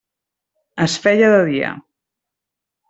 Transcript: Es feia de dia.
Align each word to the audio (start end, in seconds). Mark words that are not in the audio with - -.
Es 0.87 0.97
feia 1.05 1.31
de 1.35 1.39
dia. 1.53 1.71